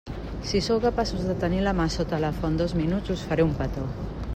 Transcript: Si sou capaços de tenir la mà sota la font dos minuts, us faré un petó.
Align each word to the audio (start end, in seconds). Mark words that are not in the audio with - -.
Si 0.51 0.59
sou 0.67 0.79
capaços 0.85 1.25
de 1.31 1.35
tenir 1.43 1.61
la 1.67 1.75
mà 1.83 1.87
sota 1.99 2.23
la 2.25 2.35
font 2.41 2.61
dos 2.63 2.75
minuts, 2.83 3.17
us 3.19 3.31
faré 3.33 3.51
un 3.51 3.59
petó. 3.65 3.91